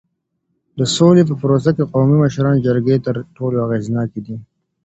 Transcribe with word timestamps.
د 0.77 0.81
سولې 0.95 1.23
په 1.29 1.33
پروسه 1.41 1.69
کي 1.75 1.79
د 1.83 1.89
قومي 1.93 2.15
مشرانو 2.23 2.63
جرګې 2.67 2.97
تر 3.05 3.15
ټولو 3.35 3.57
اغیزناکي 3.65 4.19
دي. 4.25 4.35